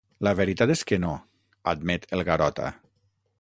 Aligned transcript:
La 0.27 0.31
veritat 0.37 0.71
és 0.75 0.81
que 0.91 0.99
no 1.03 1.11
—admet 1.73 2.09
el 2.19 2.25
Garota—. 2.31 2.73